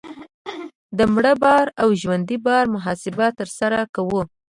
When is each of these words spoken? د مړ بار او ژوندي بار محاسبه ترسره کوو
د 0.97 0.99
مړ 1.13 1.25
بار 1.43 1.65
او 1.81 1.89
ژوندي 2.01 2.37
بار 2.45 2.65
محاسبه 2.75 3.27
ترسره 3.39 3.79
کوو 3.95 4.21